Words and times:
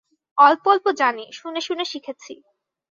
অল্প-অল্প 0.37 0.85
জানি, 0.99 1.25
শুনে-শুনে 1.31 1.85
শিখেছি। 1.85 2.33